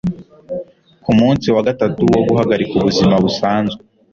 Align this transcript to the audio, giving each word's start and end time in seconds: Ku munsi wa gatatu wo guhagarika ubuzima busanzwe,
Ku 1.03 1.11
munsi 1.19 1.47
wa 1.55 1.61
gatatu 1.67 2.01
wo 2.13 2.19
guhagarika 2.29 2.73
ubuzima 2.75 3.15
busanzwe, 3.23 3.81